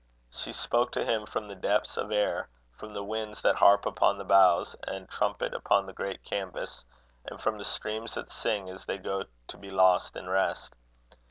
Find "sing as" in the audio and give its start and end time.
8.31-8.83